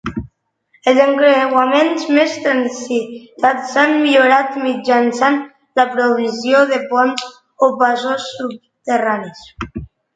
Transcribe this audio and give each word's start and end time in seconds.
Els 0.91 1.01
encreuaments 1.03 2.07
més 2.15 2.33
transitats 2.47 3.69
s'han 3.75 3.95
millorat 4.07 4.59
mitjançant 4.65 5.41
la 5.81 5.89
provisió 5.95 6.67
de 6.75 6.83
ponts 6.95 7.31
o 7.69 7.75
passos 7.87 8.31
subterranis. 8.37 9.49